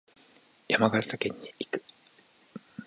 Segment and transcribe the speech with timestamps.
[0.67, 1.83] 山形県に行く。